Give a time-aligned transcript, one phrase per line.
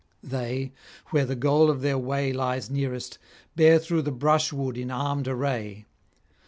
[0.23, 0.71] They,
[1.11, 3.19] where the goal of their way lies nearest,
[3.55, 5.85] bear through the brushwood in armed array.